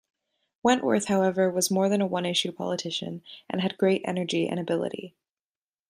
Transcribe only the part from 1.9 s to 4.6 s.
a one-issue politician, and had great energy and